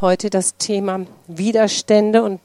[0.00, 2.40] heute das Thema Widerstände und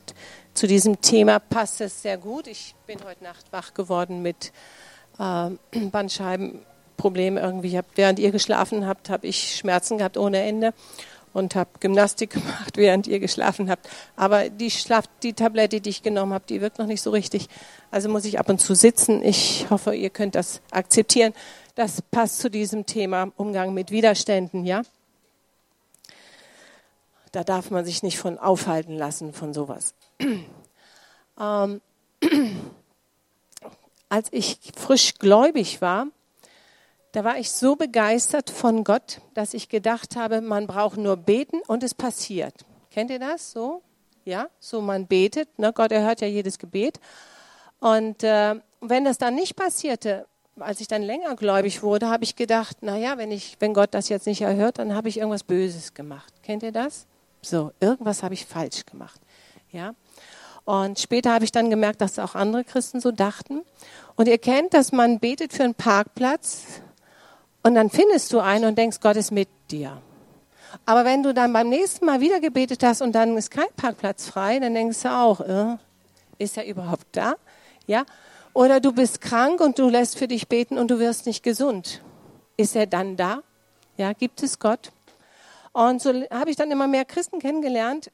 [0.53, 2.48] zu diesem Thema passt es sehr gut.
[2.48, 4.52] Ich bin heute Nacht wach geworden mit
[5.20, 5.49] äh,
[5.79, 7.78] Bandscheibenproblemen irgendwie.
[7.78, 10.74] Hab, während ihr geschlafen habt, habe ich Schmerzen gehabt ohne Ende
[11.34, 13.88] und habe Gymnastik gemacht, während ihr geschlafen habt.
[14.15, 17.49] Aber die Schlaf, die Tablette, die ich genommen habe, die wirkt noch nicht so richtig.
[17.91, 19.23] Also muss ich ab und zu sitzen.
[19.23, 21.33] Ich hoffe, ihr könnt das akzeptieren.
[21.75, 24.83] Das passt zu diesem Thema Umgang mit Widerständen, ja?
[27.34, 29.95] Da darf man sich nicht von aufhalten lassen von sowas.
[31.40, 31.81] ähm,
[34.09, 36.07] als ich frisch gläubig war,
[37.12, 41.59] da war ich so begeistert von Gott, dass ich gedacht habe, man braucht nur beten
[41.67, 42.54] und es passiert.
[42.91, 43.81] Kennt ihr das so?
[44.26, 45.57] Ja, so man betet.
[45.57, 45.73] Ne?
[45.73, 46.99] Gott erhört ja jedes Gebet.
[47.79, 50.27] Und äh, wenn das dann nicht passierte,
[50.59, 53.95] als ich dann länger gläubig wurde, habe ich gedacht, na ja, wenn ich, wenn Gott
[53.95, 56.31] das jetzt nicht erhört, dann habe ich irgendwas Böses gemacht.
[56.43, 57.07] Kennt ihr das?
[57.43, 59.20] So, irgendwas habe ich falsch gemacht.
[59.71, 59.93] Ja.
[60.65, 63.62] Und später habe ich dann gemerkt, dass auch andere Christen so dachten.
[64.16, 66.81] Und ihr kennt, dass man betet für einen Parkplatz
[67.64, 70.02] und dann findest du einen und denkst, Gott ist mit dir.
[70.86, 74.28] Aber wenn du dann beim nächsten Mal wieder gebetet hast und dann ist kein Parkplatz
[74.28, 75.78] frei, dann denkst du auch, äh,
[76.38, 77.36] ist er überhaupt da?
[77.86, 78.06] Ja.
[78.53, 82.02] Oder du bist krank und du lässt für dich beten und du wirst nicht gesund.
[82.56, 83.42] Ist er dann da?
[83.98, 84.92] Ja, gibt es Gott?
[85.74, 88.12] Und so habe ich dann immer mehr Christen kennengelernt,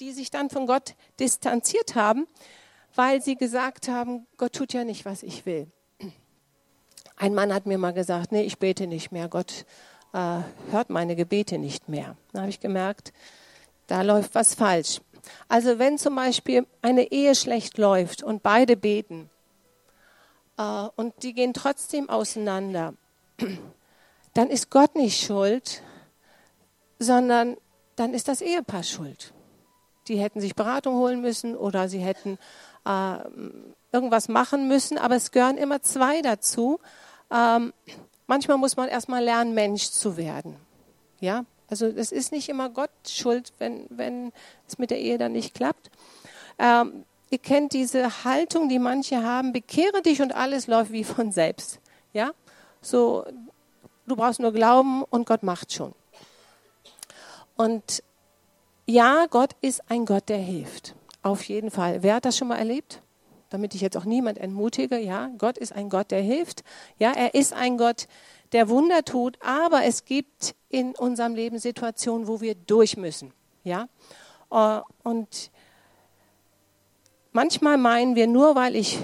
[0.00, 2.26] die sich dann von Gott distanziert haben,
[2.94, 5.68] weil sie gesagt haben, Gott tut ja nicht, was ich will.
[7.16, 9.64] Ein Mann hat mir mal gesagt, nee, ich bete nicht mehr, Gott
[10.12, 10.40] äh,
[10.70, 12.16] hört meine Gebete nicht mehr.
[12.32, 13.12] Da habe ich gemerkt,
[13.86, 15.00] da läuft was falsch.
[15.48, 19.30] Also wenn zum Beispiel eine Ehe schlecht läuft und beide beten
[20.56, 22.94] äh, und die gehen trotzdem auseinander,
[24.34, 25.82] dann ist Gott nicht schuld,
[26.98, 27.56] sondern
[27.96, 29.32] dann ist das Ehepaar schuld.
[30.08, 32.38] Die hätten sich Beratung holen müssen oder sie hätten
[32.84, 33.18] äh,
[33.92, 36.80] irgendwas machen müssen, aber es gehören immer zwei dazu.
[37.30, 37.72] Ähm,
[38.26, 40.56] manchmal muss man erstmal lernen, Mensch zu werden.
[41.20, 44.32] Ja, also es ist nicht immer Gott schuld, wenn, wenn
[44.66, 45.90] es mit der Ehe dann nicht klappt.
[46.58, 51.32] Ähm, ihr kennt diese Haltung, die manche haben, bekehre dich und alles läuft wie von
[51.32, 51.80] selbst.
[52.12, 52.30] Ja,
[52.80, 53.26] so,
[54.06, 55.94] du brauchst nur glauben und Gott macht schon.
[57.58, 58.04] Und
[58.86, 60.94] ja, Gott ist ein Gott, der hilft.
[61.22, 62.02] Auf jeden Fall.
[62.02, 63.02] Wer hat das schon mal erlebt?
[63.50, 64.96] Damit ich jetzt auch niemand entmutige.
[64.96, 66.62] Ja, Gott ist ein Gott, der hilft.
[66.98, 68.06] Ja, er ist ein Gott,
[68.52, 69.38] der Wunder tut.
[69.42, 73.32] Aber es gibt in unserem Leben Situationen, wo wir durch müssen.
[73.64, 73.88] Ja,
[74.52, 75.50] äh, und
[77.32, 79.00] manchmal meinen wir, nur weil ich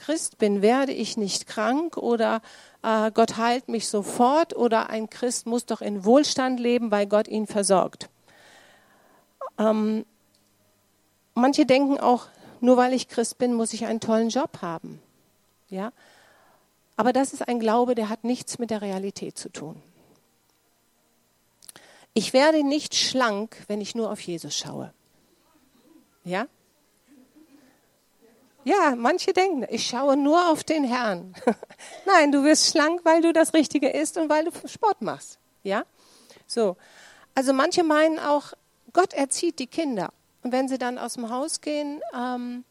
[0.00, 2.42] Christ bin, werde ich nicht krank oder
[2.84, 7.26] äh, Gott heilt mich sofort oder ein Christ muss doch in Wohlstand leben, weil Gott
[7.26, 8.10] ihn versorgt.
[9.58, 10.04] Ähm,
[11.34, 12.26] manche denken auch,
[12.60, 15.00] nur weil ich Christ bin, muss ich einen tollen Job haben.
[15.70, 15.92] Ja?
[16.96, 19.80] Aber das ist ein Glaube, der hat nichts mit der Realität zu tun.
[22.12, 24.92] Ich werde nicht schlank, wenn ich nur auf Jesus schaue.
[26.22, 26.46] Ja?
[28.64, 31.34] Ja, manche denken, ich schaue nur auf den Herrn.
[32.06, 35.38] Nein, du wirst schlank, weil du das Richtige isst und weil du Sport machst.
[35.62, 35.84] Ja?
[36.46, 36.76] So.
[37.34, 38.54] Also manche meinen auch,
[38.92, 40.12] Gott erzieht die Kinder.
[40.42, 42.64] Und wenn sie dann aus dem Haus gehen, ähm,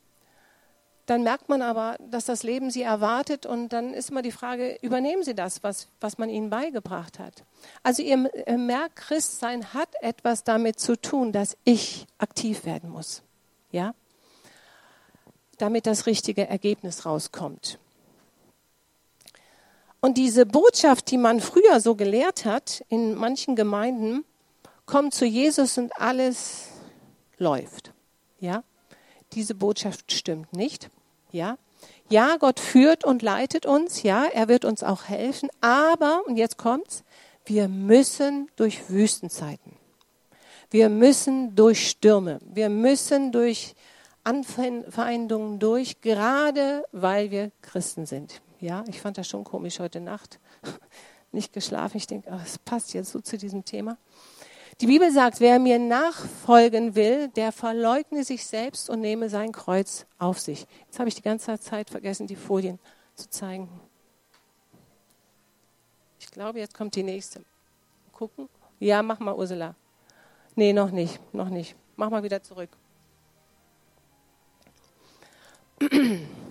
[1.06, 4.78] dann merkt man aber, dass das Leben sie erwartet und dann ist immer die Frage,
[4.82, 7.44] übernehmen sie das, was, was man ihnen beigebracht hat?
[7.84, 13.22] Also ihr, ihr merkt, Christsein hat etwas damit zu tun, dass ich aktiv werden muss.
[13.70, 13.94] Ja?
[15.64, 17.80] Damit das richtige Ergebnis rauskommt.
[20.02, 24.26] Und diese Botschaft, die man früher so gelehrt hat in manchen Gemeinden,
[24.86, 26.66] kommt zu Jesus und alles
[27.38, 27.94] läuft.
[28.42, 28.66] Ja?
[29.32, 30.90] Diese Botschaft stimmt nicht.
[31.32, 31.58] Ja?
[32.10, 34.04] Ja, Gott führt und leitet uns.
[34.04, 35.50] Ja, er wird uns auch helfen.
[35.62, 37.06] Aber, und jetzt kommt's,
[37.46, 39.78] wir müssen durch Wüstenzeiten.
[40.70, 42.40] Wir müssen durch Stürme.
[42.42, 43.76] Wir müssen durch
[44.24, 48.42] Anfeindungen durch, gerade weil wir Christen sind.
[48.60, 50.40] Ja, ich fand das schon komisch heute Nacht.
[51.32, 51.98] Nicht geschlafen.
[51.98, 53.98] Ich denke, es passt jetzt so zu diesem Thema.
[54.82, 60.06] Die Bibel sagt, wer mir nachfolgen will, der verleugne sich selbst und nehme sein Kreuz
[60.18, 60.66] auf sich.
[60.86, 62.80] Jetzt habe ich die ganze Zeit vergessen, die Folien
[63.16, 63.70] zu zeigen.
[66.20, 67.44] Ich glaube, jetzt kommt die nächste.
[68.14, 68.50] Gucken.
[68.80, 69.76] Ja, mach mal, Ursula.
[70.56, 71.76] Nee, noch nicht, noch nicht.
[71.96, 72.70] Mach mal wieder zurück.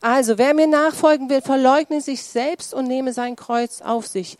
[0.00, 4.38] Also, wer mir nachfolgen will, verleugne sich selbst und nehme sein Kreuz auf sich.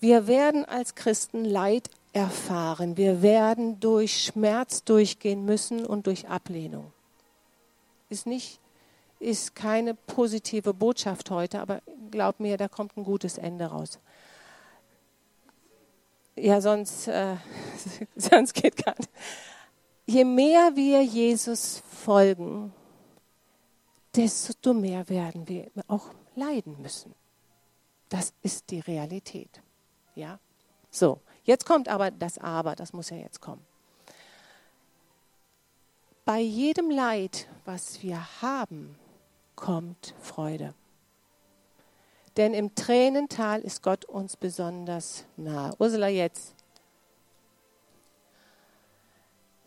[0.00, 2.96] Wir werden als Christen Leid erfahren.
[2.96, 6.92] Wir werden durch Schmerz durchgehen müssen und durch Ablehnung.
[8.08, 8.58] Ist nicht,
[9.18, 13.98] ist keine positive Botschaft heute, aber glaub mir, da kommt ein gutes Ende raus.
[16.36, 17.36] Ja, sonst, äh,
[18.16, 19.10] sonst geht gar nicht.
[20.10, 22.72] Je mehr wir Jesus folgen,
[24.16, 27.14] desto mehr werden wir auch leiden müssen.
[28.08, 29.62] Das ist die Realität.
[30.16, 30.40] Ja?
[30.90, 33.64] So, jetzt kommt aber das Aber, das muss ja jetzt kommen.
[36.24, 38.96] Bei jedem Leid, was wir haben,
[39.54, 40.74] kommt Freude.
[42.36, 45.72] Denn im Tränental ist Gott uns besonders nah.
[45.78, 46.56] Ursula, jetzt.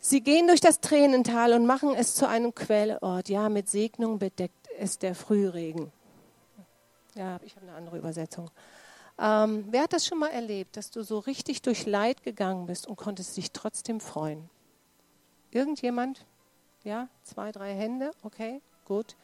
[0.05, 3.29] Sie gehen durch das Tränental und machen es zu einem Quellort.
[3.29, 5.93] Ja, mit Segnung bedeckt es der Frühregen.
[7.15, 8.51] Ja, ich habe eine andere Übersetzung.
[9.17, 12.85] Ähm, wer hat das schon mal erlebt, dass du so richtig durch Leid gegangen bist
[12.85, 14.49] und konntest dich trotzdem freuen?
[15.51, 16.25] Irgendjemand?
[16.83, 18.11] Ja, zwei, drei Hände?
[18.23, 19.15] Okay, gut.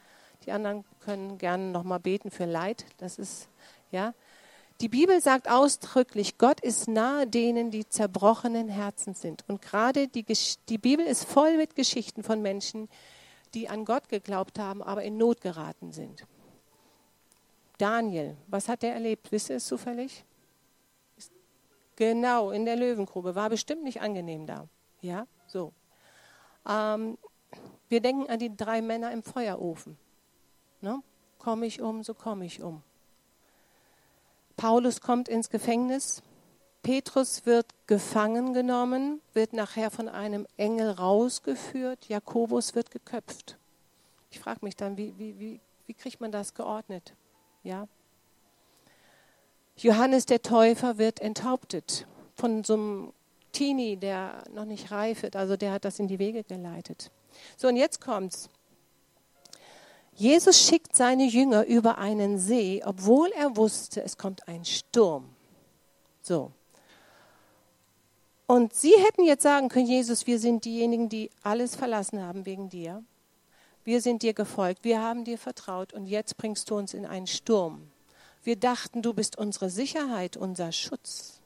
[0.46, 2.86] Die anderen können gerne noch mal beten für Leid.
[3.00, 3.50] Das ist,
[3.92, 4.14] ja.
[4.81, 9.44] Die Bibel sagt ausdrücklich, Gott ist nahe denen, die zerbrochenen Herzen sind.
[9.50, 10.26] Und gerade die,
[10.70, 12.88] die Bibel ist voll mit Geschichten von Menschen,
[13.54, 16.26] die an Gott geglaubt haben, aber in Not geraten sind.
[17.78, 19.31] Daniel, was hat er erlebt?
[19.31, 20.24] Wisst ihr es zufällig?
[21.98, 23.36] Genau, in der Löwengrube.
[23.36, 24.70] War bestimmt nicht angenehm da.
[25.02, 25.74] Ja, so.
[26.66, 27.18] Ähm,
[27.90, 29.98] wir denken an die drei Männer im Feuerofen.
[30.80, 31.02] Ne?
[31.38, 32.81] Komme ich um, so komme ich um.
[34.60, 36.22] Paulus kommt ins Gefängnis.
[36.84, 42.10] Petrus wird gefangen genommen, wird nachher von einem Engel rausgeführt.
[42.10, 43.58] Jakobus wird geköpft.
[44.32, 47.14] Ich frage mich dann, wie, wie, wie, wie kriegt man das geordnet?
[47.64, 47.88] Ja?
[49.78, 52.06] Johannes der Täufer wird enthauptet
[52.36, 53.14] von so einem
[53.54, 55.38] Teenie, der noch nicht reif wird.
[55.38, 57.12] Also der hat das in die Wege geleitet.
[57.56, 58.50] So, und jetzt kommt's.
[60.19, 65.30] Jesus schickt seine Jünger über einen See, obwohl er wusste, es kommt ein Sturm.
[66.21, 66.51] So.
[68.45, 72.68] Und sie hätten jetzt sagen können, Jesus, wir sind diejenigen, die alles verlassen haben wegen
[72.68, 73.01] dir.
[73.86, 77.27] Wir sind dir gefolgt, wir haben dir vertraut und jetzt bringst du uns in einen
[77.27, 77.89] Sturm.
[78.44, 81.39] Wir dachten, du bist unsere Sicherheit, unser Schutz.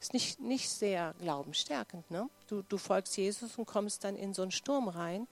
[0.00, 2.10] Ist nicht, nicht sehr glaubensstärkend.
[2.10, 2.28] Ne?
[2.48, 5.28] Du, du folgst Jesus und kommst dann in so einen Sturm rein.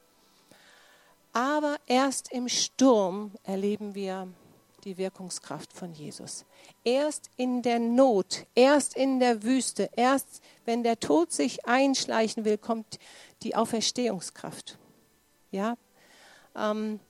[1.33, 4.29] Aber erst im Sturm erleben wir
[4.85, 6.45] die Wirkungskraft von Jesus.
[6.85, 12.59] Erst in der Not, erst in der Wüste, erst wenn der Tod sich einschleichen will,
[12.59, 12.99] kommt
[13.43, 14.79] die Auferstehungskraft.
[15.51, 15.77] Ja?
[16.57, 17.01] Ähm,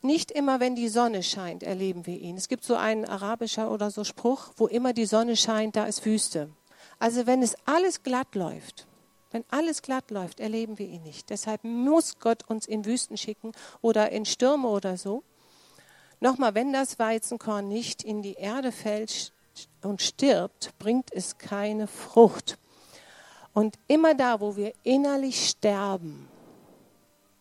[0.00, 2.36] nicht immer, wenn die Sonne scheint, erleben wir ihn.
[2.36, 6.04] Es gibt so einen arabischer oder so Spruch, wo immer die Sonne scheint, da ist
[6.04, 6.50] Wüste.
[6.98, 8.86] Also wenn es alles glatt läuft,
[9.32, 11.30] wenn alles glatt läuft, erleben wir ihn nicht.
[11.30, 15.22] Deshalb muss Gott uns in Wüsten schicken oder in Stürme oder so.
[16.20, 19.32] Nochmal, wenn das Weizenkorn nicht in die Erde fällt
[19.82, 22.58] und stirbt, bringt es keine Frucht.
[23.54, 26.28] Und immer da, wo wir innerlich sterben,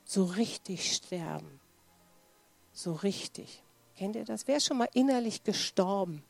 [0.03, 1.59] so richtig sterben,
[2.73, 3.63] so richtig.
[3.97, 4.47] Kennt ihr das?
[4.47, 6.23] Wer ist schon mal innerlich gestorben?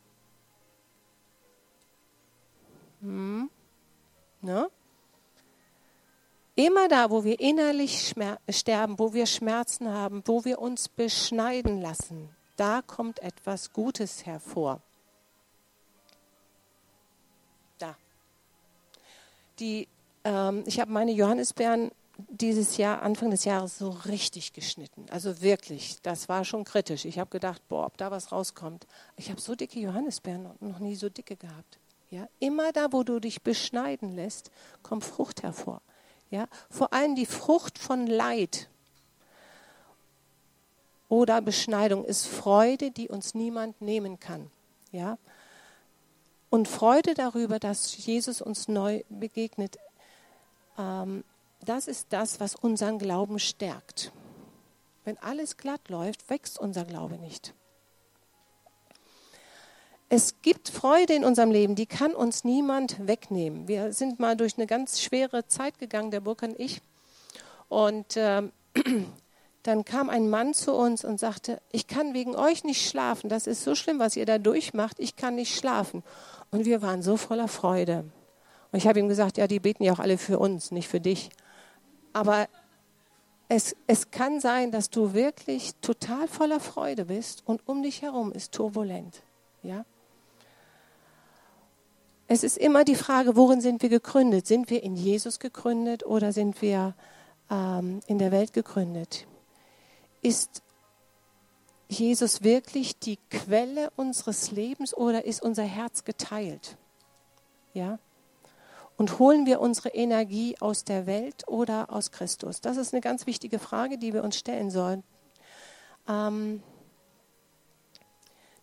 [2.99, 3.49] Hm?
[4.41, 4.69] Ne?
[6.61, 8.13] Immer da, wo wir innerlich
[8.47, 14.79] sterben, wo wir Schmerzen haben, wo wir uns beschneiden lassen, da kommt etwas Gutes hervor.
[17.79, 17.95] Da.
[19.57, 19.87] Die,
[20.23, 21.89] ähm, ich habe meine Johannisbeeren
[22.29, 25.07] dieses Jahr, Anfang des Jahres, so richtig geschnitten.
[25.09, 27.05] Also wirklich, das war schon kritisch.
[27.05, 28.85] Ich habe gedacht, boah, ob da was rauskommt.
[29.17, 31.79] Ich habe so dicke Johannisbeeren noch nie so dicke gehabt.
[32.11, 34.51] Ja, immer da, wo du dich beschneiden lässt,
[34.83, 35.81] kommt Frucht hervor.
[36.31, 38.69] Ja, vor allem die Frucht von Leid
[41.09, 44.49] oder Beschneidung ist Freude, die uns niemand nehmen kann.
[44.91, 45.17] Ja,
[46.49, 49.77] und Freude darüber, dass Jesus uns neu begegnet,
[50.77, 51.23] ähm,
[51.63, 54.11] das ist das, was unseren Glauben stärkt.
[55.05, 57.53] Wenn alles glatt läuft, wächst unser Glaube nicht.
[60.13, 63.69] Es gibt Freude in unserem Leben, die kann uns niemand wegnehmen.
[63.69, 66.81] Wir sind mal durch eine ganz schwere Zeit gegangen, der Burg und ich.
[67.69, 68.41] Und äh,
[69.63, 73.29] dann kam ein Mann zu uns und sagte, ich kann wegen euch nicht schlafen.
[73.29, 74.99] Das ist so schlimm, was ihr da durchmacht.
[74.99, 76.03] Ich kann nicht schlafen.
[76.51, 78.03] Und wir waren so voller Freude.
[78.73, 80.99] Und ich habe ihm gesagt, ja, die beten ja auch alle für uns, nicht für
[80.99, 81.29] dich.
[82.11, 82.49] Aber
[83.47, 88.33] es, es kann sein, dass du wirklich total voller Freude bist und um dich herum
[88.33, 89.23] ist turbulent.
[89.63, 89.85] Ja?
[92.33, 94.47] Es ist immer die Frage, worin sind wir gegründet?
[94.47, 96.95] Sind wir in Jesus gegründet oder sind wir
[97.49, 99.27] ähm, in der Welt gegründet?
[100.21, 100.63] Ist
[101.89, 106.77] Jesus wirklich die Quelle unseres Lebens oder ist unser Herz geteilt?
[107.73, 107.99] Ja?
[108.95, 112.61] Und holen wir unsere Energie aus der Welt oder aus Christus?
[112.61, 115.03] Das ist eine ganz wichtige Frage, die wir uns stellen sollen.
[116.07, 116.63] Ähm,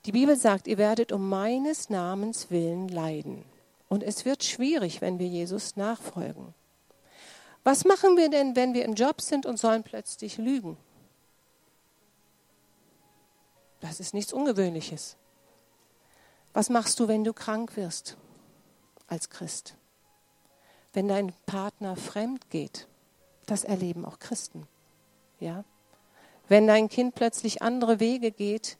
[0.06, 3.44] die Bibel sagt, ihr werdet um meines Namens willen leiden.
[3.88, 6.54] Und es wird schwierig, wenn wir Jesus nachfolgen.
[7.64, 10.76] Was machen wir denn, wenn wir im Job sind und sollen plötzlich lügen?
[13.80, 15.16] Das ist nichts Ungewöhnliches.
[16.52, 18.16] Was machst du, wenn du krank wirst
[19.06, 19.74] als Christ?
[20.92, 22.88] Wenn dein Partner fremd geht,
[23.46, 24.66] das erleben auch Christen.
[25.40, 25.64] Ja?
[26.48, 28.78] Wenn dein Kind plötzlich andere Wege geht,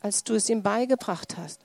[0.00, 1.60] als du es ihm beigebracht hast.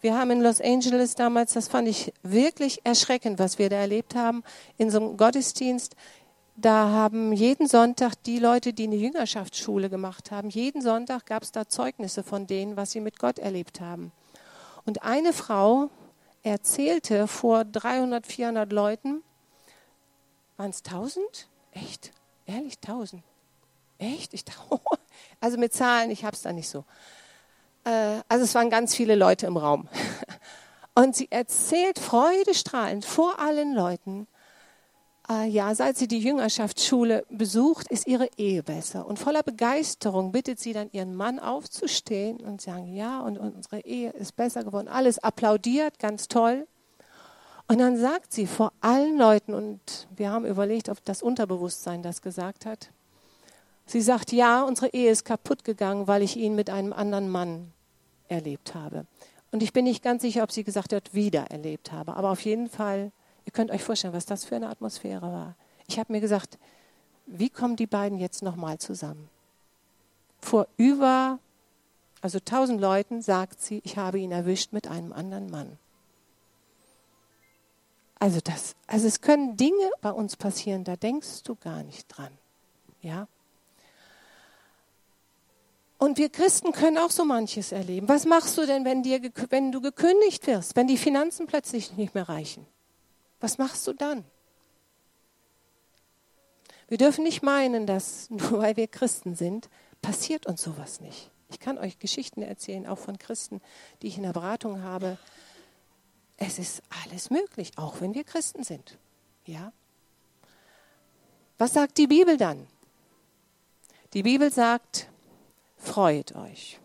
[0.00, 4.14] Wir haben in Los Angeles damals, das fand ich wirklich erschreckend, was wir da erlebt
[4.14, 4.42] haben,
[4.78, 5.94] in so einem Gottesdienst
[6.60, 11.52] da haben jeden Sonntag die Leute, die eine Jüngerschaftsschule gemacht haben, jeden Sonntag gab es
[11.52, 14.12] da Zeugnisse von denen, was sie mit Gott erlebt haben.
[14.84, 15.88] Und eine Frau
[16.42, 19.22] erzählte vor 300, 400 Leuten,
[20.58, 21.48] waren es 1000?
[21.72, 22.12] Echt?
[22.44, 23.22] Ehrlich, 1000?
[23.98, 24.34] Echt?
[24.34, 24.80] Ich dachte,
[25.40, 26.84] also mit Zahlen, ich habe es da nicht so.
[27.84, 29.88] Äh, also es waren ganz viele Leute im Raum.
[30.94, 34.26] Und sie erzählt freudestrahlend vor allen Leuten,
[35.30, 39.06] äh, ja, seit sie die Jüngerschaftsschule besucht, ist ihre Ehe besser.
[39.06, 43.80] Und voller Begeisterung bittet sie dann ihren Mann aufzustehen und sagen, ja, und, und unsere
[43.80, 44.88] Ehe ist besser geworden.
[44.88, 46.66] Alles applaudiert, ganz toll.
[47.68, 52.20] Und dann sagt sie vor allen Leuten, und wir haben überlegt, ob das Unterbewusstsein das
[52.20, 52.90] gesagt hat,
[53.90, 57.72] sie sagt, ja, unsere Ehe ist kaputt gegangen, weil ich ihn mit einem anderen Mann
[58.28, 59.06] erlebt habe.
[59.52, 62.14] Und ich bin nicht ganz sicher, ob sie gesagt hat, wieder erlebt habe.
[62.14, 63.12] Aber auf jeden Fall
[63.50, 65.56] Ihr könnt euch vorstellen, was das für eine Atmosphäre war.
[65.88, 66.56] Ich habe mir gesagt,
[67.26, 69.28] wie kommen die beiden jetzt nochmal zusammen?
[70.40, 71.40] Vor über,
[72.20, 75.78] also tausend Leuten sagt sie, ich habe ihn erwischt mit einem anderen Mann.
[78.20, 82.30] Also das, also es können Dinge bei uns passieren, da denkst du gar nicht dran.
[83.00, 83.26] Ja?
[86.00, 88.08] Und wir Christen können auch so manches erleben.
[88.08, 92.14] Was machst du denn, wenn, dir, wenn du gekündigt wirst, wenn die Finanzen plötzlich nicht
[92.14, 92.66] mehr reichen?
[93.38, 94.24] Was machst du dann?
[96.88, 99.68] Wir dürfen nicht meinen, dass nur weil wir Christen sind,
[100.00, 101.30] passiert uns sowas nicht.
[101.50, 103.60] Ich kann euch Geschichten erzählen, auch von Christen,
[104.00, 105.18] die ich in der Beratung habe.
[106.38, 108.96] Es ist alles möglich, auch wenn wir Christen sind.
[109.44, 109.70] Ja?
[111.58, 112.66] Was sagt die Bibel dann?
[114.14, 115.09] Die Bibel sagt,
[115.80, 116.78] freut euch.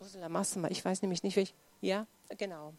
[0.00, 0.70] Ursula, machst du mal.
[0.70, 1.54] Ich weiß nämlich nicht, welch.
[1.80, 2.06] Ja,
[2.38, 2.72] genau.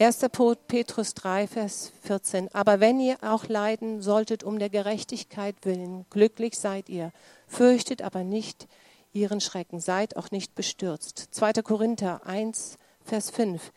[0.00, 0.26] 1.
[0.68, 2.54] Petrus 3, Vers 14.
[2.54, 7.12] Aber wenn ihr auch leiden solltet um der Gerechtigkeit willen, glücklich seid ihr.
[7.46, 8.68] Fürchtet aber nicht
[9.12, 11.28] ihren Schrecken, seid auch nicht bestürzt.
[11.32, 11.54] 2.
[11.62, 13.72] Korinther 1, Vers 5.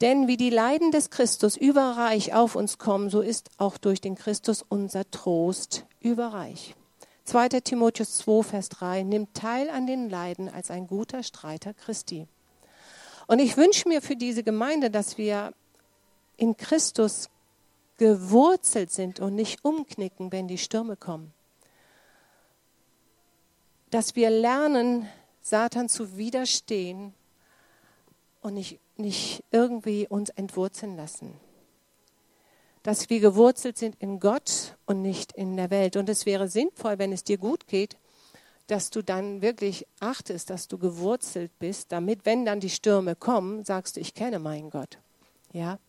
[0.00, 4.14] Denn wie die Leiden des Christus überreich auf uns kommen, so ist auch durch den
[4.14, 6.74] Christus unser Trost überreich.
[7.26, 7.48] 2.
[7.60, 9.02] Timotheus 2, Vers 3.
[9.02, 12.28] Nimmt teil an den Leiden als ein guter Streiter Christi.
[13.26, 15.52] Und ich wünsche mir für diese Gemeinde, dass wir
[16.36, 17.28] in Christus
[17.98, 21.32] gewurzelt sind und nicht umknicken, wenn die Stürme kommen.
[23.90, 25.08] Dass wir lernen,
[25.42, 27.14] Satan zu widerstehen
[28.40, 31.40] und nicht, nicht irgendwie uns entwurzeln lassen.
[32.86, 35.96] Dass wir gewurzelt sind in Gott und nicht in der Welt.
[35.96, 37.96] Und es wäre sinnvoll, wenn es dir gut geht,
[38.68, 43.64] dass du dann wirklich achtest, dass du gewurzelt bist, damit, wenn dann die Stürme kommen,
[43.64, 44.98] sagst du, ich kenne meinen Gott.
[45.52, 45.80] Ja?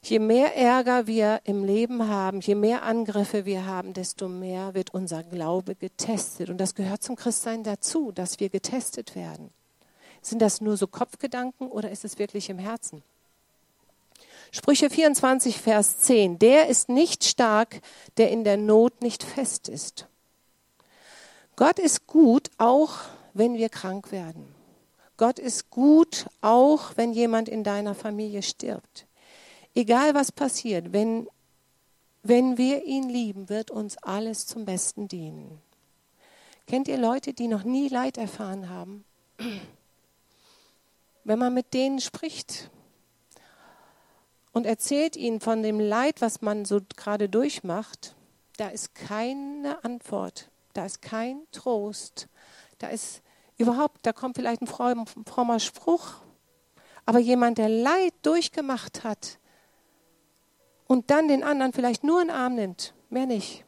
[0.00, 4.94] Je mehr Ärger wir im Leben haben, je mehr Angriffe wir haben, desto mehr wird
[4.94, 6.50] unser Glaube getestet.
[6.50, 9.50] Und das gehört zum Christsein dazu, dass wir getestet werden.
[10.22, 13.02] Sind das nur so Kopfgedanken oder ist es wirklich im Herzen?
[14.50, 16.38] Sprüche 24, Vers 10.
[16.38, 17.80] Der ist nicht stark,
[18.16, 20.06] der in der Not nicht fest ist.
[21.56, 22.98] Gott ist gut, auch
[23.34, 24.54] wenn wir krank werden.
[25.16, 29.06] Gott ist gut, auch wenn jemand in deiner Familie stirbt.
[29.74, 31.26] Egal was passiert, wenn,
[32.22, 35.60] wenn wir ihn lieben, wird uns alles zum Besten dienen.
[36.66, 39.04] Kennt ihr Leute, die noch nie Leid erfahren haben?
[41.24, 42.70] Wenn man mit denen spricht
[44.56, 48.16] und erzählt ihnen von dem Leid, was man so gerade durchmacht,
[48.56, 50.48] da ist keine Antwort.
[50.72, 52.26] Da ist kein Trost.
[52.78, 53.20] Da ist
[53.58, 56.22] überhaupt, da kommt vielleicht ein frommer Spruch,
[57.04, 59.38] Aber jemand, der Leid durchgemacht hat
[60.86, 63.66] und dann den anderen vielleicht nur in den Arm nimmt, mehr nicht,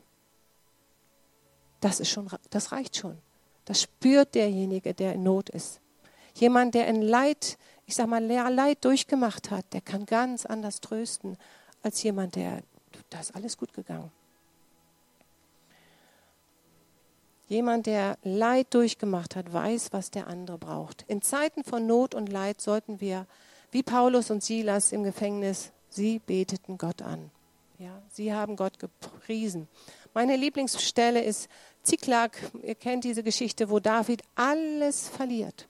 [1.81, 3.19] das, ist schon, das reicht schon.
[3.67, 5.83] Das spürt derjenige, der in Not ist.
[6.33, 11.39] Jemand, der in Leid, ich sag mal, Leid durchgemacht hat, der kann ganz anders trösten
[11.83, 12.63] als jemand, der,
[13.09, 14.13] da ist alles gut gegangen.
[17.49, 21.07] Jemand, der Leid durchgemacht hat, weiß, was der andere braucht.
[21.09, 23.27] In Zeiten von Not und Leid sollten wir,
[23.71, 27.31] wie Paulus und Silas im Gefängnis, sie beteten Gott an.
[27.79, 29.67] Ja, sie haben Gott gepriesen.
[30.13, 31.49] Meine Lieblingsstelle ist
[31.83, 32.37] Ziklag.
[32.63, 35.69] Ihr kennt diese Geschichte, wo David alles verliert.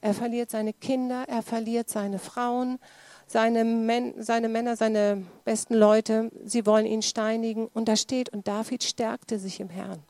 [0.00, 2.78] Er verliert seine Kinder, er verliert seine Frauen,
[3.26, 6.30] seine, Men seine Männer, seine besten Leute.
[6.44, 7.68] Sie wollen ihn steinigen.
[7.68, 10.02] Und da steht, und David stärkte sich im Herrn.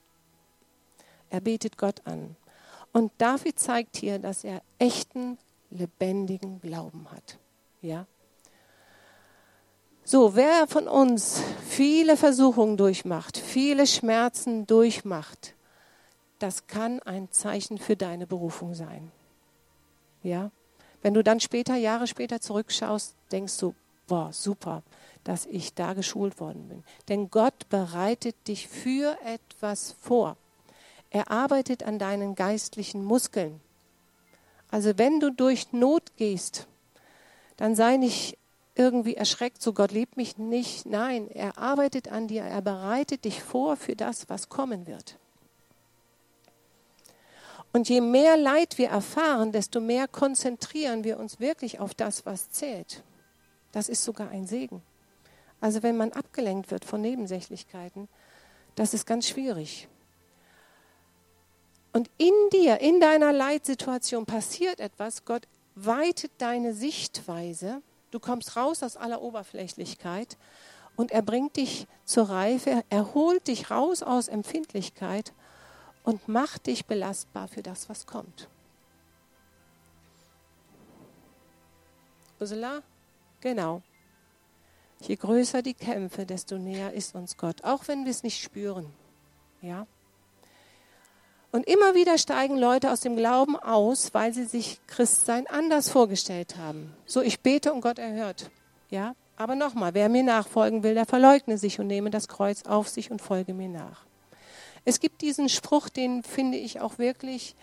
[1.28, 2.37] Er betet Gott an.
[2.92, 5.38] Und David zeigt hier, dass er echten,
[5.70, 7.38] lebendigen Glauben hat.
[7.82, 8.06] Ja?
[10.02, 15.54] So, wer von uns viele Versuchungen durchmacht, viele Schmerzen durchmacht,
[16.40, 19.12] das kann ein Zeichen für deine Berufung sein.
[20.22, 20.50] Ja?
[21.02, 23.74] Wenn du dann später, Jahre später zurückschaust, denkst du,
[24.06, 24.82] boah, super,
[25.24, 26.84] dass ich da geschult worden bin.
[27.08, 30.36] Denn Gott bereitet dich für etwas vor.
[31.10, 33.60] Er arbeitet an deinen geistlichen Muskeln.
[34.70, 36.66] Also wenn du durch Not gehst,
[37.56, 38.38] dann sei nicht
[38.74, 40.86] irgendwie erschreckt, so Gott liebt mich nicht.
[40.86, 45.19] Nein, er arbeitet an dir, er bereitet dich vor für das, was kommen wird.
[47.72, 52.50] Und je mehr Leid wir erfahren, desto mehr konzentrieren wir uns wirklich auf das, was
[52.50, 53.02] zählt.
[53.72, 54.82] Das ist sogar ein Segen.
[55.60, 58.08] Also wenn man abgelenkt wird von Nebensächlichkeiten,
[58.74, 59.88] das ist ganz schwierig.
[61.92, 65.24] Und in dir, in deiner Leitsituation passiert etwas.
[65.24, 67.82] Gott weitet deine Sichtweise.
[68.10, 70.36] Du kommst raus aus aller Oberflächlichkeit
[70.96, 72.84] und er bringt dich zur Reife.
[72.88, 75.32] Er holt dich raus aus Empfindlichkeit
[76.02, 78.49] und macht dich belastbar für das, was kommt.
[82.41, 82.82] Ursula?
[83.41, 83.82] Genau.
[85.00, 88.86] Je größer die Kämpfe, desto näher ist uns Gott, auch wenn wir es nicht spüren.
[89.63, 89.86] Ja?
[91.52, 96.56] Und immer wieder steigen Leute aus dem Glauben aus, weil sie sich Christsein anders vorgestellt
[96.56, 96.95] haben.
[97.06, 98.50] So, ich bete und Gott erhört.
[98.89, 102.89] Ja, aber nochmal, wer mir nachfolgen will, der verleugne sich und nehme das Kreuz auf
[102.89, 104.04] sich und folge mir nach.
[104.84, 107.54] Es gibt diesen Spruch, den finde ich auch wirklich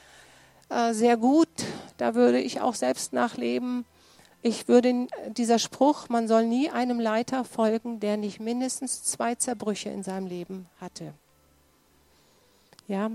[0.69, 1.49] äh, sehr gut.
[1.97, 3.85] Da würde ich auch selbst nachleben.
[4.41, 9.89] Ich würde dieser Spruch, man soll nie einem Leiter folgen, der nicht mindestens zwei Zerbrüche
[9.89, 11.13] in seinem Leben hatte.
[12.87, 13.11] Ja,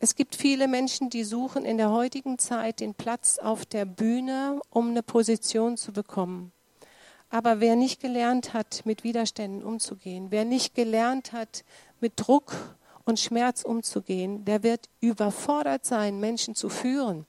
[0.00, 4.60] es gibt viele Menschen, die suchen in der heutigen Zeit den Platz auf der Bühne,
[4.70, 6.52] um eine Position zu bekommen.
[7.30, 11.64] Aber wer nicht gelernt hat, mit Widerständen umzugehen, wer nicht gelernt hat,
[12.00, 12.52] mit Druck
[13.04, 17.26] und Schmerz umzugehen, der wird überfordert sein, Menschen zu führen.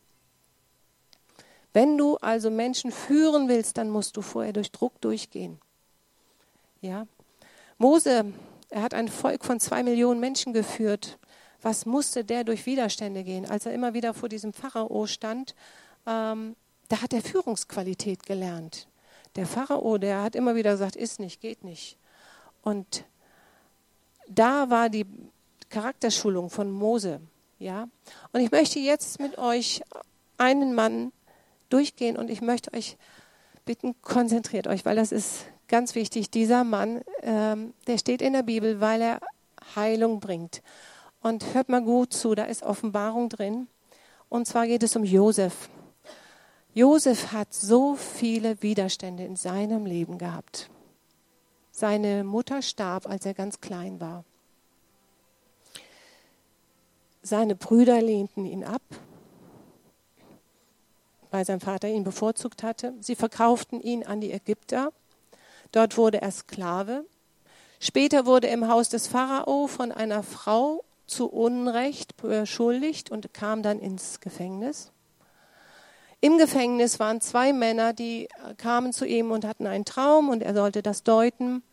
[1.72, 5.60] Wenn du also Menschen führen willst, dann musst du vorher durch Druck durchgehen.
[6.82, 7.06] Ja?
[7.78, 8.34] Mose,
[8.70, 11.20] er hat ein Volk von zwei Millionen Menschen geführt
[11.62, 15.56] was musste der durch Widerstände gehen, als er immer wieder vor diesem Pharao stand.
[16.08, 16.56] Ähm,
[16.88, 18.88] da hat er Führungsqualität gelernt.
[19.36, 21.98] Der Pharao, der hat immer wieder gesagt, ist nicht, geht nicht.
[22.62, 23.04] Und
[24.30, 25.06] da war die
[25.70, 27.20] Charakterschulung von Mose.
[27.58, 27.88] Ja?
[28.32, 29.82] Und ich möchte jetzt mit euch
[30.38, 31.12] einen Mann
[31.70, 32.98] durchgehen und ich möchte euch
[33.66, 36.32] bitten, konzentriert euch, weil das ist ganz wichtig.
[36.32, 39.20] Dieser Mann, ähm, der steht in der Bibel, weil er
[39.76, 40.62] Heilung bringt.
[41.22, 43.68] Und hört mal gut zu, da ist Offenbarung drin.
[44.30, 45.70] Und zwar geht es um Josef.
[46.74, 50.70] Josef hat so viele Widerstände in seinem Leben gehabt.
[51.80, 54.26] Seine Mutter starb, als er ganz klein war.
[57.22, 58.82] Seine Brüder lehnten ihn ab,
[61.32, 62.96] weil sein Vater ihn bevorzugt hatte.
[63.00, 64.92] Sie verkauften ihn an die Ägypter.
[65.72, 67.06] Dort wurde er Sklave.
[67.80, 73.64] Später wurde er im Haus des Pharao von einer Frau zu Unrecht beschuldigt und kam
[73.64, 74.92] dann ins Gefängnis.
[76.20, 80.54] Im Gefängnis waren zwei Männer, die kamen zu ihm und hatten einen Traum und er
[80.54, 81.64] sollte das deuten.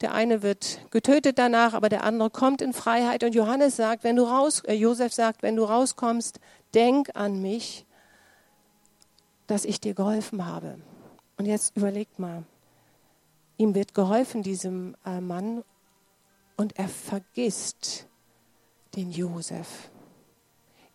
[0.00, 4.16] Der eine wird getötet danach, aber der andere kommt in Freiheit und Johannes sagt, wenn
[4.16, 6.40] du raus, äh, Josef sagt, wenn du rauskommst,
[6.74, 7.86] denk an mich,
[9.46, 10.78] dass ich dir geholfen habe.
[11.36, 12.44] Und jetzt überlegt mal,
[13.56, 15.62] ihm wird geholfen, diesem äh, Mann,
[16.56, 18.06] und er vergisst
[18.94, 19.90] den Josef.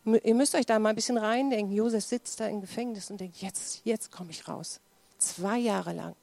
[0.06, 1.76] Ihr müsst euch da mal ein bisschen reindenken.
[1.76, 4.80] Josef sitzt da im Gefängnis und denkt, jetzt, jetzt komme ich raus.
[5.18, 6.16] Zwei Jahre lang.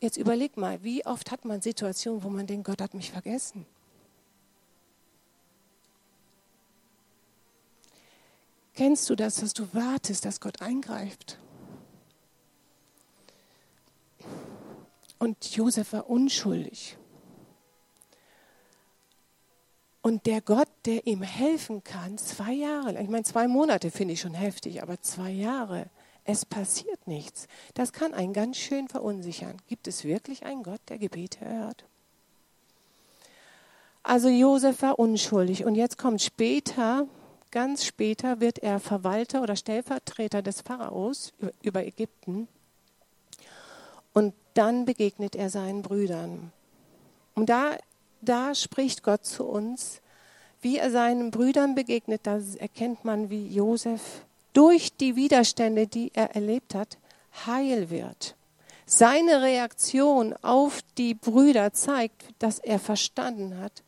[0.00, 3.66] Jetzt überleg mal, wie oft hat man Situationen, wo man denkt, Gott hat mich vergessen.
[8.74, 11.36] Kennst du das, dass du wartest, dass Gott eingreift?
[15.18, 16.96] Und Josef war unschuldig.
[20.00, 24.20] Und der Gott, der ihm helfen kann, zwei Jahre ich meine, zwei Monate finde ich
[24.20, 25.90] schon heftig, aber zwei Jahre,
[26.28, 27.48] es passiert nichts.
[27.72, 29.56] Das kann einen ganz schön verunsichern.
[29.66, 31.86] Gibt es wirklich einen Gott, der Gebete hört?
[34.02, 37.06] Also Josef war unschuldig und jetzt kommt später,
[37.50, 42.46] ganz später wird er Verwalter oder Stellvertreter des Pharaos über Ägypten
[44.12, 46.52] und dann begegnet er seinen Brüdern.
[47.34, 47.78] Und da
[48.20, 50.02] da spricht Gott zu uns,
[50.60, 54.26] wie er seinen Brüdern begegnet, da erkennt man, wie Josef
[54.58, 56.98] durch die Widerstände, die er erlebt hat,
[57.46, 58.34] heil wird.
[58.86, 63.84] Seine Reaktion auf die Brüder zeigt, dass er verstanden hat,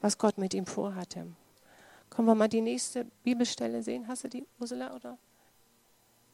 [0.00, 1.28] was Gott mit ihm vorhatte.
[2.10, 4.08] Können wir mal die nächste Bibelstelle sehen?
[4.08, 5.16] Hast du die, Ursula, oder?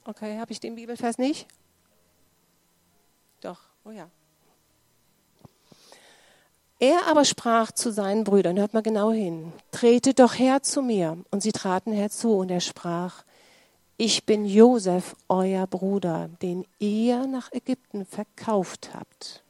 [0.06, 1.46] Okay, habe ich den Bibelvers nicht?
[3.42, 4.08] Doch, oh ja.
[6.78, 11.18] Er aber sprach zu seinen Brüdern, hört mal genau hin, tretet doch her zu mir.
[11.30, 13.22] Und sie traten herzu und er sprach,
[13.96, 19.42] ich bin Josef, euer Bruder, den ihr nach Ägypten verkauft habt.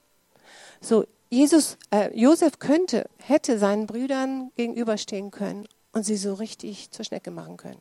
[0.81, 7.05] So, Jesus, äh, Josef könnte, hätte seinen Brüdern gegenüberstehen können und sie so richtig zur
[7.05, 7.81] Schnecke machen können.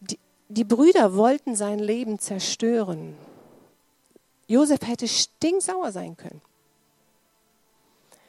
[0.00, 3.14] Die, die Brüder wollten sein Leben zerstören.
[4.46, 6.40] Josef hätte stinksauer sein können.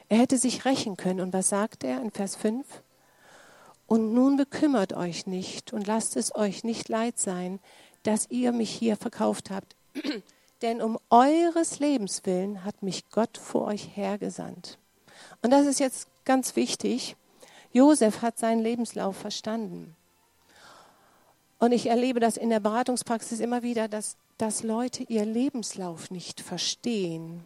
[0.10, 1.22] Er hätte sich rächen können.
[1.22, 2.66] Und was sagt er in Vers 5?
[3.88, 7.60] Und nun bekümmert euch nicht und lasst es euch nicht leid sein,
[8.04, 9.76] dass ihr mich hier verkauft habt.
[10.62, 14.78] Denn um eures Lebens willen hat mich Gott vor euch hergesandt.
[15.42, 17.16] Und das ist jetzt ganz wichtig.
[17.72, 19.96] Josef hat seinen Lebenslauf verstanden.
[21.60, 26.42] Und ich erlebe das in der Beratungspraxis immer wieder, dass, dass Leute ihr Lebenslauf nicht
[26.42, 27.46] verstehen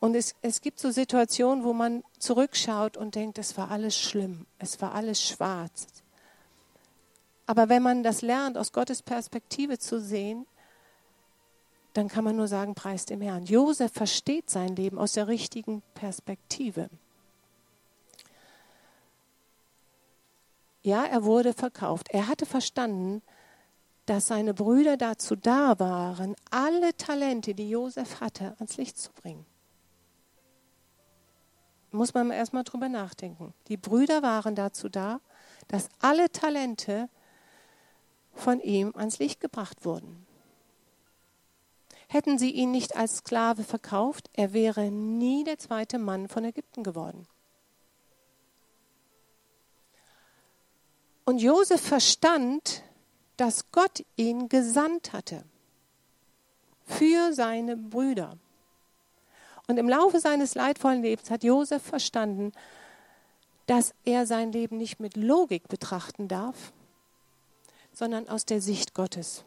[0.00, 4.46] und es, es gibt so Situationen, wo man zurückschaut und denkt, es war alles schlimm,
[4.58, 5.86] es war alles schwarz.
[7.46, 10.46] Aber wenn man das lernt, aus Gottes Perspektive zu sehen,
[11.92, 13.44] dann kann man nur sagen, preis dem Herrn.
[13.44, 16.88] Josef versteht sein Leben aus der richtigen Perspektive.
[20.82, 22.08] Ja, er wurde verkauft.
[22.10, 23.20] Er hatte verstanden,
[24.06, 29.49] dass seine Brüder dazu da waren, alle Talente, die Josef hatte, ans Licht zu bringen
[31.92, 33.54] muss man erstmal drüber nachdenken.
[33.68, 35.20] Die Brüder waren dazu da,
[35.68, 37.08] dass alle Talente
[38.32, 40.26] von ihm ans Licht gebracht wurden.
[42.08, 46.82] Hätten sie ihn nicht als Sklave verkauft, er wäre nie der zweite Mann von Ägypten
[46.82, 47.26] geworden.
[51.24, 52.82] Und Josef verstand,
[53.36, 55.44] dass Gott ihn gesandt hatte
[56.84, 58.36] für seine Brüder.
[59.70, 62.50] Und im Laufe seines leidvollen Lebens hat Josef verstanden,
[63.66, 66.72] dass er sein Leben nicht mit Logik betrachten darf,
[67.92, 69.44] sondern aus der Sicht Gottes.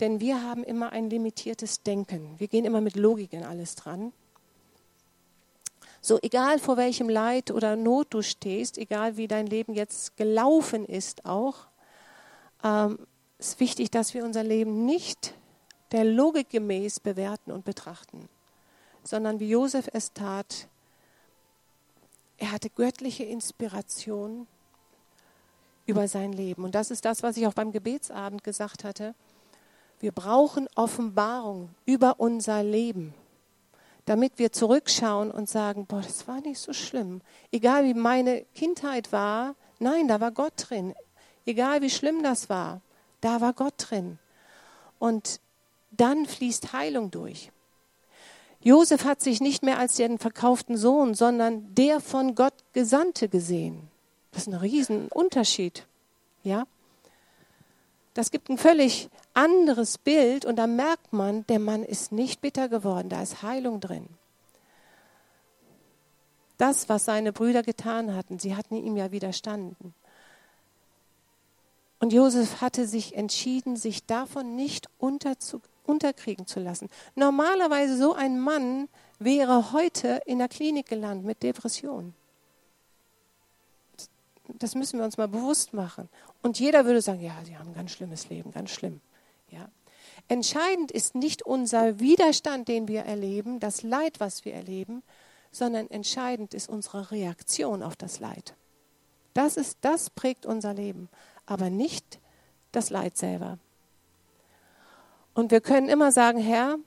[0.00, 2.34] Denn wir haben immer ein limitiertes Denken.
[2.36, 4.12] Wir gehen immer mit Logik in alles dran.
[6.02, 10.84] So egal vor welchem Leid oder Not du stehst, egal wie dein Leben jetzt gelaufen
[10.84, 11.68] ist auch,
[12.62, 12.98] ähm,
[13.38, 15.32] ist wichtig, dass wir unser Leben nicht
[15.94, 18.28] der Logik gemäß bewerten und betrachten,
[19.04, 20.66] sondern wie Josef es tat,
[22.36, 24.48] er hatte göttliche Inspiration
[25.86, 26.64] über sein Leben.
[26.64, 29.14] Und das ist das, was ich auch beim Gebetsabend gesagt hatte.
[30.00, 33.14] Wir brauchen Offenbarung über unser Leben,
[34.04, 37.20] damit wir zurückschauen und sagen, boah, das war nicht so schlimm.
[37.52, 40.92] Egal wie meine Kindheit war, nein, da war Gott drin.
[41.46, 42.80] Egal wie schlimm das war,
[43.20, 44.18] da war Gott drin.
[44.98, 45.40] Und
[45.96, 47.50] dann fließt Heilung durch.
[48.64, 53.88] Josef hat sich nicht mehr als den verkauften Sohn, sondern der von Gott Gesandte gesehen.
[54.32, 55.86] Das ist ein Riesenunterschied.
[56.44, 56.66] Ja?
[58.14, 62.70] Das gibt ein völlig anderes Bild und da merkt man, der Mann ist nicht bitter
[62.70, 64.08] geworden, da ist Heilung drin.
[66.56, 69.92] Das, was seine Brüder getan hatten, sie hatten ihm ja widerstanden.
[71.98, 76.88] Und Josef hatte sich entschieden, sich davon nicht unterzuordnen unterkriegen zu lassen.
[77.14, 82.14] Normalerweise so ein Mann wäre heute in der Klinik gelandet mit Depression.
[84.58, 86.08] das müssen wir uns mal bewusst machen.
[86.42, 89.00] Und jeder würde sagen, ja, sie haben ein ganz schlimmes Leben, ganz schlimm.
[89.50, 89.68] Ja.
[90.28, 95.02] Entscheidend ist nicht unser Widerstand, den wir erleben, das Leid, was wir erleben,
[95.50, 98.54] sondern entscheidend ist unsere Reaktion auf das Leid.
[99.34, 101.08] Das ist, das prägt unser Leben,
[101.46, 102.20] aber nicht
[102.72, 103.58] das Leid selber.
[105.34, 106.78] Und wir können immer sagen, Herr,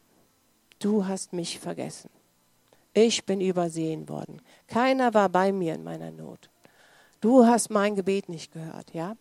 [0.80, 2.10] du hast mich vergessen.
[2.94, 4.42] Ich bin übersehen worden.
[4.68, 6.50] Keiner war bei mir in meiner Not.
[7.22, 9.16] Du hast mein Gebet nicht gehört, ja?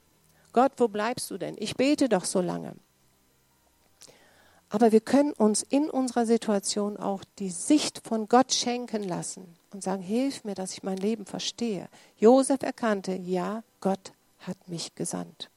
[0.52, 1.56] Gott, wo bleibst du denn?
[1.58, 2.74] Ich bete doch so lange.
[4.68, 9.82] Aber wir können uns in unserer Situation auch die Sicht von Gott schenken lassen und
[9.82, 11.88] sagen, hilf mir, dass ich mein Leben verstehe.
[12.18, 15.50] Josef erkannte, ja, Gott hat mich gesandt.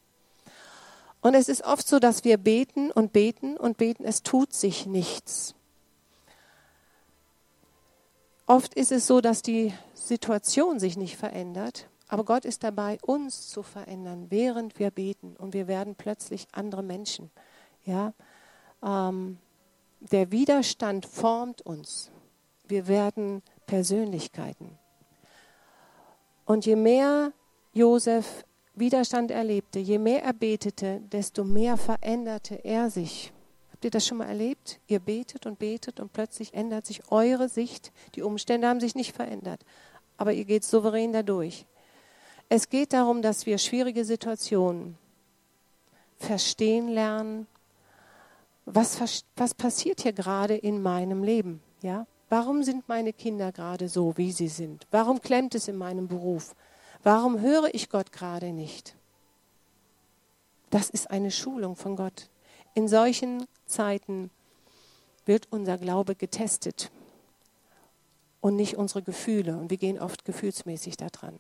[1.21, 4.86] Und es ist oft so, dass wir beten und beten und beten, es tut sich
[4.86, 5.53] nichts.
[8.45, 13.49] Oft ist es so, dass die Situation sich nicht verändert, aber Gott ist dabei, uns
[13.49, 15.36] zu verändern, während wir beten.
[15.38, 17.29] Und wir werden plötzlich andere Menschen.
[17.86, 18.13] Ja?
[18.84, 19.38] Ähm,
[19.99, 22.10] der Widerstand formt uns.
[22.67, 24.79] Wir werden Persönlichkeiten.
[26.45, 27.32] Und je mehr
[27.73, 28.43] Josef
[28.79, 33.33] Widerstand erlebte, je mehr er betete, desto mehr veränderte er sich.
[33.71, 34.79] Habt ihr das schon mal erlebt?
[34.87, 37.91] Ihr betet und betet und plötzlich ändert sich eure Sicht.
[38.15, 39.61] Die Umstände haben sich nicht verändert,
[40.17, 41.65] aber ihr geht souverän dadurch.
[42.49, 44.97] Es geht darum, dass wir schwierige Situationen
[46.17, 47.47] verstehen lernen.
[48.65, 51.61] Was, was passiert hier gerade in meinem Leben?
[51.81, 52.07] Ja?
[52.27, 54.87] Warum sind meine Kinder gerade so, wie sie sind?
[54.91, 56.55] Warum klemmt es in meinem Beruf?
[57.03, 58.95] Warum höre ich Gott gerade nicht?
[60.69, 62.29] Das ist eine Schulung von Gott.
[62.73, 64.29] In solchen Zeiten
[65.25, 66.91] wird unser Glaube getestet
[68.41, 69.57] und nicht unsere Gefühle.
[69.57, 71.39] Und wir gehen oft gefühlsmäßig da dran.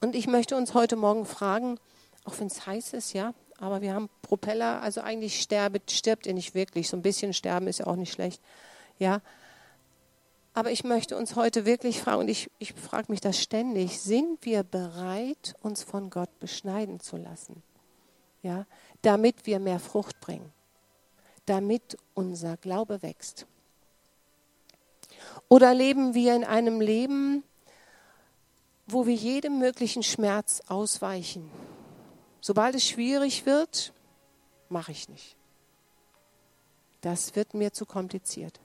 [0.00, 1.78] Und ich möchte uns heute Morgen fragen,
[2.24, 6.34] auch wenn es heiß ist, ja, aber wir haben Propeller, also eigentlich stirbt, stirbt ihr
[6.34, 6.88] nicht wirklich.
[6.88, 8.42] So ein bisschen sterben ist ja auch nicht schlecht.
[8.98, 9.20] Ja.
[10.54, 14.44] Aber ich möchte uns heute wirklich fragen, und ich, ich frage mich das ständig, sind
[14.44, 17.62] wir bereit, uns von Gott beschneiden zu lassen?
[18.42, 18.66] Ja,
[19.02, 20.52] damit wir mehr Frucht bringen,
[21.46, 23.46] damit unser Glaube wächst.
[25.48, 27.44] Oder leben wir in einem Leben,
[28.86, 31.50] wo wir jedem möglichen Schmerz ausweichen.
[32.40, 33.92] Sobald es schwierig wird,
[34.68, 35.36] mache ich nicht.
[37.00, 38.60] Das wird mir zu kompliziert.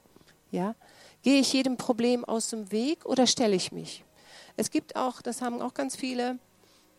[0.50, 0.74] Ja?
[1.22, 4.04] Gehe ich jedem Problem aus dem Weg oder stelle ich mich?
[4.56, 6.38] Es gibt auch, das haben auch ganz viele,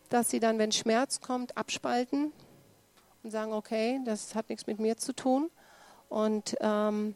[0.08, 2.32] dass sie dann, wenn Schmerz kommt, abspalten
[3.22, 5.50] und sagen, okay, das hat nichts mit mir zu tun.
[6.08, 7.14] Und, ähm,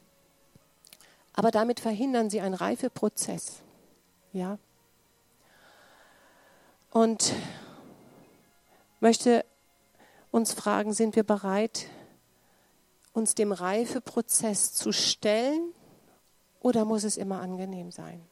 [1.33, 3.63] aber damit verhindern sie einen Reifeprozess.
[4.33, 4.59] Ja,
[6.95, 7.35] und
[9.01, 9.45] möchte
[10.31, 11.87] uns fragen, sind wir bereit,
[13.13, 15.73] uns dem Reifeprozess zu stellen
[16.65, 18.27] oder muss es immer angenehm sein?